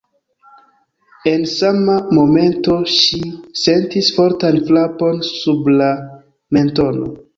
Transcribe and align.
En 1.31 1.43
sama 1.51 1.97
momento 2.19 2.77
ŝi 2.93 3.21
sentis 3.65 4.09
fortan 4.19 4.61
frapon 4.71 5.23
sub 5.29 5.71
la 5.77 5.91
mentono. 6.59 7.13